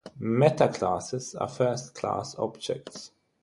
Metaclasses 0.19 1.35
are 1.39 1.47
first 1.47 1.93
class 1.93 2.33
objects. 2.39 3.11